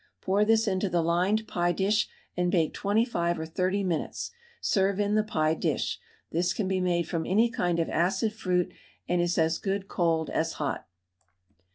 Pour 0.19 0.43
this 0.43 0.67
into 0.67 0.89
the 0.89 1.03
lined 1.03 1.47
pie 1.47 1.71
dish 1.71 2.07
and 2.35 2.49
bake 2.51 2.73
25 2.73 3.37
or 3.39 3.45
30 3.45 3.83
minutes; 3.83 4.31
serve 4.59 4.99
in 4.99 5.13
the 5.13 5.21
pie 5.23 5.53
dish. 5.53 5.99
This 6.31 6.53
can 6.55 6.67
be 6.67 6.81
made 6.81 7.07
from 7.07 7.23
any 7.23 7.51
kind 7.51 7.79
of 7.79 7.87
acid 7.87 8.33
fruit, 8.33 8.73
and 9.07 9.21
is 9.21 9.37
as 9.37 9.59
good 9.59 9.87
cold 9.87 10.31
as 10.31 10.53
hot. 10.53 10.87